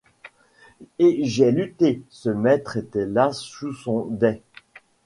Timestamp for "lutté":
1.51-2.01